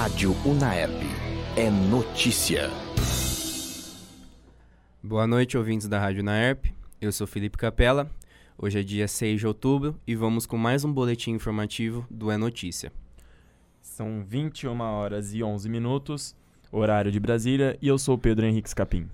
Rádio 0.00 0.34
Unaerp. 0.46 1.02
É 1.54 1.68
notícia. 1.68 2.70
Boa 5.02 5.26
noite, 5.26 5.58
ouvintes 5.58 5.86
da 5.88 6.00
Rádio 6.00 6.22
Unaerp. 6.22 6.68
Eu 6.98 7.12
sou 7.12 7.26
Felipe 7.26 7.58
Capella. 7.58 8.10
Hoje 8.56 8.80
é 8.80 8.82
dia 8.82 9.06
6 9.06 9.40
de 9.40 9.46
outubro 9.46 9.94
e 10.06 10.14
vamos 10.16 10.46
com 10.46 10.56
mais 10.56 10.86
um 10.86 10.90
boletim 10.90 11.32
informativo 11.32 12.06
do 12.10 12.30
É 12.30 12.38
Notícia. 12.38 12.90
São 13.82 14.24
21 14.24 14.80
horas 14.80 15.34
e 15.34 15.42
11 15.42 15.68
minutos, 15.68 16.34
horário 16.72 17.12
de 17.12 17.20
Brasília, 17.20 17.76
e 17.82 17.86
eu 17.86 17.98
sou 17.98 18.16
Pedro 18.16 18.46
Henrique 18.46 18.70
Scapim. 18.70 19.06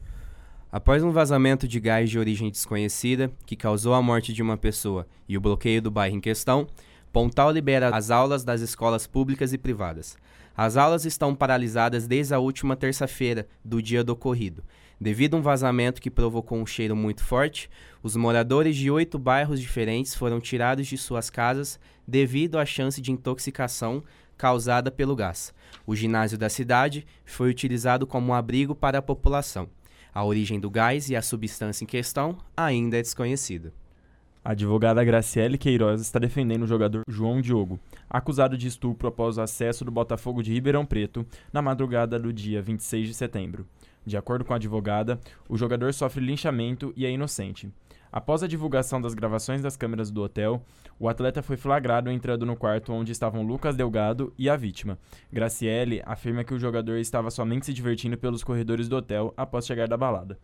Após 0.70 1.02
um 1.02 1.10
vazamento 1.10 1.66
de 1.66 1.80
gás 1.80 2.08
de 2.08 2.16
origem 2.16 2.48
desconhecida 2.48 3.32
que 3.44 3.56
causou 3.56 3.92
a 3.92 4.00
morte 4.00 4.32
de 4.32 4.40
uma 4.40 4.56
pessoa 4.56 5.04
e 5.28 5.36
o 5.36 5.40
bloqueio 5.40 5.82
do 5.82 5.90
bairro 5.90 6.14
em 6.14 6.20
questão, 6.20 6.68
Pontal 7.12 7.50
libera 7.50 7.94
as 7.94 8.10
aulas 8.10 8.44
das 8.44 8.60
escolas 8.60 9.06
públicas 9.06 9.52
e 9.52 9.58
privadas. 9.58 10.16
As 10.56 10.76
aulas 10.76 11.04
estão 11.04 11.34
paralisadas 11.34 12.06
desde 12.06 12.34
a 12.34 12.38
última 12.38 12.76
terça-feira 12.76 13.46
do 13.64 13.82
dia 13.82 14.02
do 14.02 14.12
ocorrido. 14.12 14.64
Devido 14.98 15.34
a 15.34 15.38
um 15.38 15.42
vazamento 15.42 16.00
que 16.00 16.10
provocou 16.10 16.58
um 16.58 16.64
cheiro 16.64 16.96
muito 16.96 17.22
forte, 17.22 17.68
os 18.02 18.16
moradores 18.16 18.74
de 18.76 18.90
oito 18.90 19.18
bairros 19.18 19.60
diferentes 19.60 20.14
foram 20.14 20.40
tirados 20.40 20.86
de 20.86 20.96
suas 20.96 21.28
casas 21.28 21.78
devido 22.08 22.58
à 22.58 22.64
chance 22.64 23.00
de 23.00 23.12
intoxicação 23.12 24.02
causada 24.38 24.90
pelo 24.90 25.14
gás. 25.14 25.52
O 25.86 25.94
ginásio 25.94 26.38
da 26.38 26.48
cidade 26.48 27.06
foi 27.24 27.50
utilizado 27.50 28.06
como 28.06 28.32
um 28.32 28.34
abrigo 28.34 28.74
para 28.74 28.98
a 28.98 29.02
população. 29.02 29.68
A 30.14 30.24
origem 30.24 30.58
do 30.58 30.70
gás 30.70 31.10
e 31.10 31.16
a 31.16 31.20
substância 31.20 31.84
em 31.84 31.86
questão 31.86 32.38
ainda 32.56 32.96
é 32.96 33.02
desconhecida. 33.02 33.74
A 34.46 34.52
advogada 34.52 35.02
Graciele 35.02 35.58
Queiroz 35.58 36.00
está 36.00 36.20
defendendo 36.20 36.62
o 36.62 36.66
jogador 36.68 37.02
João 37.08 37.40
Diogo, 37.40 37.80
acusado 38.08 38.56
de 38.56 38.68
estupro 38.68 39.08
após 39.08 39.38
o 39.38 39.40
acesso 39.40 39.84
do 39.84 39.90
Botafogo 39.90 40.40
de 40.40 40.52
Ribeirão 40.52 40.86
Preto 40.86 41.26
na 41.52 41.60
madrugada 41.60 42.16
do 42.16 42.32
dia 42.32 42.62
26 42.62 43.08
de 43.08 43.14
setembro. 43.14 43.66
De 44.06 44.16
acordo 44.16 44.44
com 44.44 44.52
a 44.52 44.56
advogada, 44.56 45.18
o 45.48 45.58
jogador 45.58 45.92
sofre 45.92 46.24
linchamento 46.24 46.94
e 46.96 47.04
é 47.04 47.10
inocente. 47.10 47.68
Após 48.12 48.40
a 48.44 48.46
divulgação 48.46 49.00
das 49.00 49.14
gravações 49.14 49.62
das 49.62 49.76
câmeras 49.76 50.12
do 50.12 50.22
hotel, 50.22 50.62
o 50.96 51.08
atleta 51.08 51.42
foi 51.42 51.56
flagrado 51.56 52.08
entrando 52.08 52.46
no 52.46 52.54
quarto 52.54 52.92
onde 52.92 53.10
estavam 53.10 53.42
Lucas 53.42 53.74
Delgado 53.74 54.32
e 54.38 54.48
a 54.48 54.56
vítima. 54.56 54.96
Graciele 55.32 56.00
afirma 56.06 56.44
que 56.44 56.54
o 56.54 56.58
jogador 56.58 56.98
estava 56.98 57.32
somente 57.32 57.66
se 57.66 57.74
divertindo 57.74 58.16
pelos 58.16 58.44
corredores 58.44 58.88
do 58.88 58.96
hotel 58.96 59.34
após 59.36 59.66
chegar 59.66 59.88
da 59.88 59.96
balada. 59.96 60.38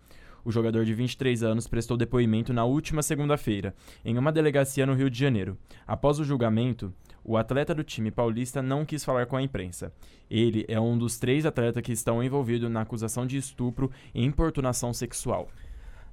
O 0.45 0.51
jogador 0.51 0.85
de 0.85 0.93
23 0.93 1.43
anos 1.43 1.69
prestou 1.69 1.97
depoimento 1.97 2.53
na 2.53 2.65
última 2.65 3.03
segunda-feira, 3.03 3.75
em 4.05 4.19
uma 4.19 4.33
delegacia 4.33 4.85
no 4.85 4.95
Rio 4.95 5.09
de 5.09 5.19
Janeiro. 5.19 5.57
Após 5.87 6.19
o 6.19 6.25
julgamento, 6.25 6.93
o 7.25 7.37
atleta 7.37 7.75
do 7.75 7.85
time 7.85 8.11
paulista 8.11 8.61
não 8.61 8.85
quis 8.85 9.05
falar 9.05 9.27
com 9.27 9.37
a 9.37 9.43
imprensa. 9.43 9.93
Ele 10.29 10.65
é 10.67 10.81
um 10.81 10.99
dos 10.99 11.19
três 11.19 11.47
atletas 11.47 11.83
que 11.83 11.93
estão 11.93 12.23
envolvidos 12.23 12.71
na 12.71 12.81
acusação 12.81 13.25
de 13.25 13.37
estupro 13.37 13.91
e 14.13 14.25
importunação 14.25 14.93
sexual. 14.93 15.49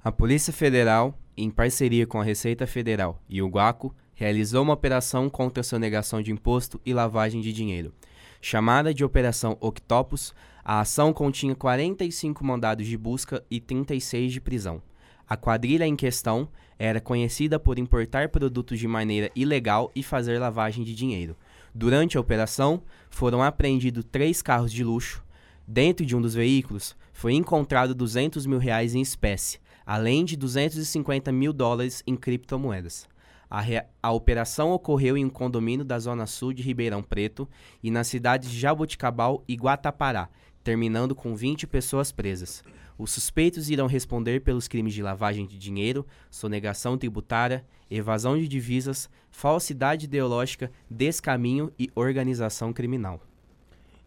A 0.02 0.12
Polícia 0.12 0.52
Federal, 0.52 1.18
em 1.36 1.50
parceria 1.50 2.06
com 2.06 2.20
a 2.20 2.24
Receita 2.24 2.66
Federal 2.66 3.20
e 3.28 3.42
o 3.42 3.48
GUACO, 3.48 3.94
realizou 4.14 4.62
uma 4.62 4.74
operação 4.74 5.28
contra 5.28 5.62
a 5.62 5.64
sonegação 5.64 6.22
de 6.22 6.30
imposto 6.30 6.80
e 6.86 6.94
lavagem 6.94 7.40
de 7.40 7.52
dinheiro. 7.52 7.92
Chamada 8.40 8.94
de 8.94 9.04
Operação 9.04 9.56
Octopus, 9.60 10.34
a 10.64 10.80
ação 10.80 11.12
continha 11.12 11.54
45 11.54 12.44
mandados 12.44 12.86
de 12.86 12.96
busca 12.96 13.44
e 13.50 13.60
36 13.60 14.32
de 14.32 14.40
prisão. 14.40 14.82
A 15.28 15.36
quadrilha 15.36 15.86
em 15.86 15.94
questão 15.94 16.48
era 16.78 17.00
conhecida 17.00 17.58
por 17.58 17.78
importar 17.78 18.28
produtos 18.30 18.78
de 18.78 18.88
maneira 18.88 19.30
ilegal 19.34 19.90
e 19.94 20.02
fazer 20.02 20.38
lavagem 20.38 20.82
de 20.82 20.94
dinheiro. 20.94 21.36
Durante 21.74 22.16
a 22.16 22.20
operação, 22.20 22.82
foram 23.10 23.42
apreendidos 23.42 24.04
três 24.10 24.42
carros 24.42 24.72
de 24.72 24.82
luxo. 24.82 25.22
Dentro 25.66 26.04
de 26.04 26.16
um 26.16 26.20
dos 26.20 26.34
veículos, 26.34 26.96
foi 27.12 27.34
encontrado 27.34 27.94
200 27.94 28.44
mil 28.46 28.58
reais 28.58 28.94
em 28.94 29.00
espécie, 29.00 29.60
além 29.86 30.24
de 30.24 30.36
250 30.36 31.30
mil 31.30 31.52
dólares 31.52 32.02
em 32.06 32.16
criptomoedas. 32.16 33.08
A, 33.50 33.62
a, 34.02 34.12
operação 34.12 34.70
ocorreu 34.70 35.16
em 35.16 35.24
um 35.24 35.30
condomínio 35.30 35.84
da 35.84 35.98
zona 35.98 36.26
sul 36.26 36.52
de 36.52 36.62
Ribeirão 36.62 37.02
Preto 37.02 37.48
e 37.82 37.90
nas 37.90 38.06
cidades 38.06 38.50
de 38.50 38.58
Jaboticabal 38.58 39.44
e 39.46 39.54
Guatapará, 39.54 40.28
terminando 40.62 41.14
com 41.14 41.34
20 41.34 41.66
pessoas 41.66 42.12
presas. 42.12 42.62
Os 42.98 43.12
suspeitos 43.12 43.70
irão 43.70 43.86
responder 43.86 44.40
pelos 44.40 44.68
crimes 44.68 44.92
de 44.92 45.02
lavagem 45.02 45.46
de 45.46 45.58
dinheiro, 45.58 46.06
sonegação 46.30 46.98
tributária, 46.98 47.64
evasão 47.90 48.36
de 48.36 48.46
divisas, 48.46 49.08
falsidade 49.30 50.04
ideológica, 50.04 50.70
descaminho 50.90 51.72
e 51.78 51.90
organização 51.94 52.72
criminal. 52.72 53.20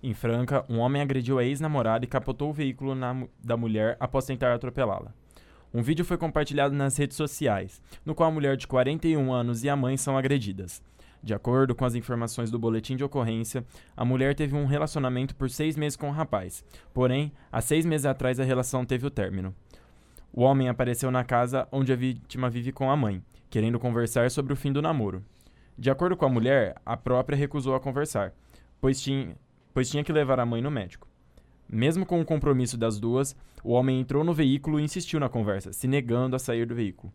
Em 0.02 0.14
Franca, 0.14 0.66
um 0.70 0.80
homem 0.80 1.02
agrediu 1.02 1.40
a 1.40 1.44
ex-namorada 1.44 2.06
e 2.06 2.08
capotou 2.08 2.50
o 2.50 2.54
veículo 2.54 2.94
na, 2.94 3.26
da 3.44 3.58
mulher 3.58 3.98
após 4.00 4.26
tentar 4.26 4.54
atropelá-la. 4.54 5.14
Um 5.74 5.82
vídeo 5.82 6.06
foi 6.06 6.18
compartilhado 6.18 6.76
nas 6.76 6.96
redes 6.98 7.18
sociais, 7.18 7.82
no 8.06 8.14
qual 8.14 8.30
a 8.30 8.32
mulher 8.32 8.56
de 8.56 8.68
41 8.68 9.34
anos 9.34 9.64
e 9.64 9.70
a 9.70 9.76
mãe 9.76 9.98
são 9.98 10.16
agredidas. 10.16 10.84
De 11.24 11.34
acordo 11.34 11.74
com 11.74 11.86
as 11.86 11.96
informações 11.96 12.52
do 12.52 12.60
boletim 12.60 12.98
de 12.98 13.04
ocorrência, 13.04 13.66
a 13.96 14.04
mulher 14.04 14.36
teve 14.36 14.56
um 14.56 14.66
relacionamento 14.66 15.34
por 15.34 15.50
seis 15.50 15.78
meses 15.78 15.96
com 15.96 16.10
o 16.10 16.12
rapaz. 16.12 16.66
Porém, 16.94 17.32
há 17.50 17.62
seis 17.62 17.86
meses 17.86 18.06
atrás 18.06 18.42
a 18.42 18.44
relação 18.44 18.86
teve 18.86 19.08
o 19.08 19.10
término. 19.10 19.56
O 20.34 20.42
homem 20.42 20.68
apareceu 20.68 21.10
na 21.10 21.24
casa 21.24 21.66
onde 21.72 21.94
a 21.94 21.96
vítima 21.96 22.50
vive 22.50 22.74
com 22.74 22.92
a 22.92 22.98
mãe, 22.98 23.24
querendo 23.50 23.80
conversar 23.80 24.30
sobre 24.32 24.52
o 24.52 24.56
fim 24.56 24.74
do 24.74 24.82
namoro. 24.82 25.24
De 25.78 25.90
acordo 25.90 26.18
com 26.18 26.26
a 26.26 26.30
mulher, 26.30 26.76
a 26.86 26.98
própria 26.98 27.38
recusou 27.38 27.74
a 27.74 27.80
conversar, 27.80 28.34
pois 28.82 29.00
tinha, 29.00 29.38
pois 29.74 29.90
tinha 29.90 30.04
que 30.04 30.12
levar 30.12 30.42
a 30.42 30.46
mãe 30.46 30.62
no 30.62 30.70
médico. 30.70 31.08
Mesmo 31.70 32.06
com 32.06 32.20
o 32.20 32.26
compromisso 32.26 32.78
das 32.78 33.00
duas, 33.00 33.34
o 33.64 33.72
homem 33.72 34.02
entrou 34.02 34.26
no 34.26 34.34
veículo 34.34 34.78
e 34.78 34.84
insistiu 34.84 35.22
na 35.22 35.30
conversa, 35.30 35.72
se 35.72 35.88
negando 35.88 36.36
a 36.36 36.40
sair 36.40 36.66
do 36.66 36.76
veículo. 36.76 37.14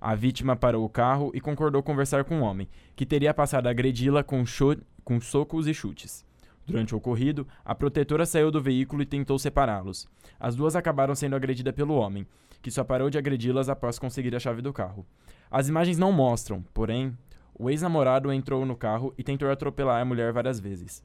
A 0.00 0.14
vítima 0.14 0.54
parou 0.54 0.84
o 0.84 0.88
carro 0.88 1.30
e 1.34 1.40
concordou 1.40 1.82
conversar 1.82 2.24
com 2.24 2.40
o 2.40 2.42
homem, 2.42 2.68
que 2.94 3.04
teria 3.04 3.34
passado 3.34 3.66
a 3.66 3.70
agredi-la 3.70 4.22
com, 4.22 4.44
com 5.04 5.20
socos 5.20 5.66
e 5.66 5.74
chutes. 5.74 6.24
Durante 6.64 6.94
o 6.94 6.98
ocorrido, 6.98 7.48
a 7.64 7.74
protetora 7.74 8.26
saiu 8.26 8.50
do 8.50 8.60
veículo 8.60 9.02
e 9.02 9.06
tentou 9.06 9.38
separá-los. 9.38 10.06
As 10.38 10.54
duas 10.54 10.76
acabaram 10.76 11.14
sendo 11.14 11.34
agredidas 11.34 11.74
pelo 11.74 11.94
homem, 11.94 12.26
que 12.60 12.70
só 12.70 12.84
parou 12.84 13.08
de 13.08 13.16
agredi-las 13.16 13.68
após 13.68 13.98
conseguir 13.98 14.36
a 14.36 14.38
chave 14.38 14.60
do 14.60 14.72
carro. 14.72 15.06
As 15.50 15.68
imagens 15.68 15.96
não 15.96 16.12
mostram, 16.12 16.62
porém, 16.74 17.16
o 17.58 17.70
ex-namorado 17.70 18.32
entrou 18.32 18.64
no 18.66 18.76
carro 18.76 19.14
e 19.16 19.24
tentou 19.24 19.50
atropelar 19.50 20.00
a 20.00 20.04
mulher 20.04 20.32
várias 20.32 20.60
vezes. 20.60 21.02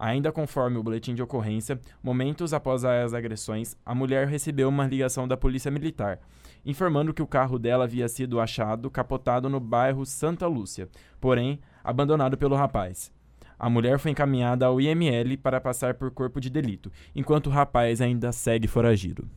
Ainda 0.00 0.30
conforme 0.30 0.78
o 0.78 0.82
boletim 0.82 1.12
de 1.12 1.22
ocorrência, 1.22 1.80
momentos 2.00 2.54
após 2.54 2.84
as 2.84 3.12
agressões, 3.12 3.76
a 3.84 3.92
mulher 3.92 4.28
recebeu 4.28 4.68
uma 4.68 4.86
ligação 4.86 5.26
da 5.26 5.36
polícia 5.36 5.72
militar, 5.72 6.20
informando 6.64 7.12
que 7.12 7.20
o 7.22 7.26
carro 7.26 7.58
dela 7.58 7.82
havia 7.82 8.08
sido 8.08 8.38
achado 8.38 8.88
capotado 8.88 9.48
no 9.48 9.58
bairro 9.58 10.06
Santa 10.06 10.46
Lúcia, 10.46 10.88
porém 11.20 11.58
abandonado 11.82 12.38
pelo 12.38 12.54
rapaz. 12.54 13.12
A 13.58 13.68
mulher 13.68 13.98
foi 13.98 14.12
encaminhada 14.12 14.66
ao 14.66 14.80
IML 14.80 15.36
para 15.38 15.60
passar 15.60 15.94
por 15.94 16.12
corpo 16.12 16.40
de 16.40 16.48
delito, 16.48 16.92
enquanto 17.12 17.48
o 17.48 17.50
rapaz 17.50 18.00
ainda 18.00 18.30
segue 18.30 18.68
foragido. 18.68 19.28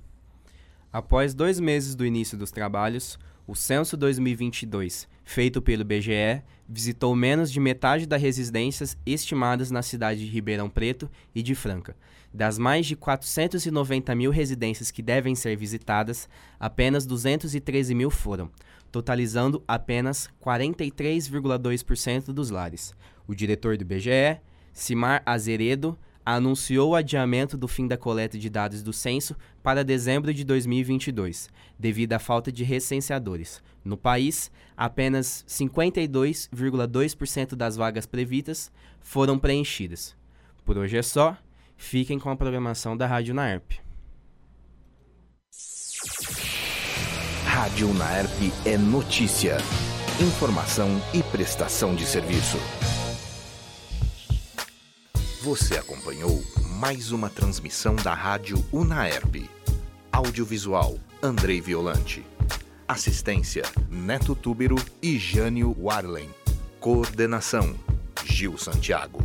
Após 0.93 1.33
dois 1.33 1.59
meses 1.59 1.95
do 1.95 2.05
início 2.05 2.37
dos 2.37 2.51
trabalhos, 2.51 3.17
o 3.47 3.55
censo 3.55 3.97
2022, 3.97 5.07
feito 5.23 5.61
pelo 5.61 5.83
BGE, 5.83 6.43
visitou 6.67 7.15
menos 7.15 7.51
de 7.51 7.59
metade 7.59 8.05
das 8.05 8.21
residências 8.21 8.97
estimadas 9.05 9.71
na 9.71 9.81
cidade 9.81 10.25
de 10.25 10.31
Ribeirão 10.31 10.69
Preto 10.69 11.09
e 11.35 11.43
de 11.43 11.53
Franca. 11.53 11.95
Das 12.33 12.57
mais 12.57 12.85
de 12.85 12.95
490 12.95 14.15
mil 14.15 14.31
residências 14.31 14.89
que 14.89 15.01
devem 15.01 15.35
ser 15.35 15.57
visitadas, 15.57 16.29
apenas 16.59 17.05
213 17.05 17.93
mil 17.93 18.09
foram, 18.09 18.49
totalizando 18.91 19.61
apenas 19.67 20.29
43,2% 20.41 22.27
dos 22.27 22.49
lares. 22.49 22.93
O 23.27 23.35
diretor 23.35 23.75
do 23.75 23.83
BGE, 23.83 24.39
Simar 24.71 25.21
Azeredo, 25.25 25.97
anunciou 26.25 26.91
o 26.91 26.95
adiamento 26.95 27.57
do 27.57 27.67
fim 27.67 27.85
da 27.87 27.97
coleta 27.97 28.37
de 28.37 28.49
dados 28.49 28.83
do 28.83 28.93
censo 28.93 29.35
para 29.61 29.83
dezembro 29.83 30.33
de 30.33 30.43
2022, 30.43 31.49
devido 31.77 32.13
à 32.13 32.19
falta 32.19 32.51
de 32.51 32.63
recenseadores. 32.63 33.61
No 33.83 33.97
país, 33.97 34.51
apenas 34.77 35.43
52,2% 35.47 37.55
das 37.55 37.75
vagas 37.75 38.05
previstas 38.05 38.71
foram 38.99 39.39
preenchidas. 39.39 40.15
Por 40.63 40.77
hoje 40.77 40.97
é 40.97 41.03
só. 41.03 41.35
Fiquem 41.75 42.19
com 42.19 42.29
a 42.29 42.35
programação 42.35 42.95
da 42.95 43.07
Rádio 43.07 43.33
Naerp. 43.33 43.71
Rádio 47.43 47.91
Naerp 47.93 48.29
é 48.65 48.77
notícia, 48.77 49.57
informação 50.21 51.01
e 51.11 51.23
prestação 51.23 51.95
de 51.95 52.05
serviço. 52.05 52.59
Você 55.43 55.75
acompanhou 55.75 56.43
mais 56.77 57.11
uma 57.11 57.27
transmissão 57.27 57.95
da 57.95 58.13
Rádio 58.13 58.63
Unaerp. 58.71 59.49
Audiovisual 60.11 60.99
Andrei 61.19 61.59
Violante. 61.59 62.23
Assistência 62.87 63.63
Neto 63.89 64.35
Túbero 64.35 64.75
e 65.01 65.17
Jânio 65.17 65.75
Warlen. 65.79 66.29
Coordenação 66.79 67.75
Gil 68.23 68.55
Santiago. 68.55 69.17